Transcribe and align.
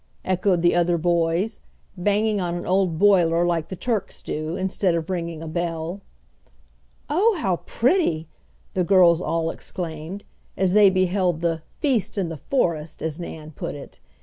echoed 0.25 0.63
the 0.63 0.73
other 0.73 0.97
boys, 0.97 1.59
banging 1.95 2.41
on 2.41 2.55
an 2.55 2.65
old 2.65 2.97
boiler 2.97 3.45
like 3.45 3.67
the 3.67 3.75
Turks 3.75 4.23
do, 4.23 4.55
instead 4.55 4.95
of 4.95 5.11
ringing 5.11 5.43
a 5.43 5.47
bell. 5.47 6.01
"Oh, 7.07 7.37
how 7.39 7.57
pretty!" 7.67 8.27
the 8.73 8.83
girls 8.83 9.21
all 9.21 9.51
exclaimed, 9.51 10.23
as 10.57 10.73
they 10.73 10.89
beheld 10.89 11.41
the 11.41 11.61
"feast 11.79 12.17
in 12.17 12.29
the 12.29 12.37
forest," 12.37 13.03
as 13.03 13.19
Nan 13.19 13.51
put 13.51 13.75
it. 13.75 13.99